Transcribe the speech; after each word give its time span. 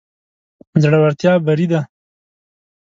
زړورتيا 0.83 1.33
بري 1.45 1.65
ده. 1.71 1.81